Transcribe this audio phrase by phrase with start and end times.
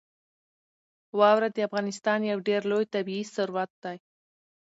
[1.19, 3.97] واوره د افغانستان یو ډېر لوی طبعي ثروت دی.